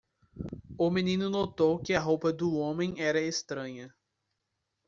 O 0.79 0.89
menino 0.89 1.29
notou 1.29 1.77
que 1.77 1.93
a 1.93 1.99
roupa 1.99 2.33
do 2.33 2.55
homem 2.55 2.99
era 3.03 3.21
estranha. 3.21 3.93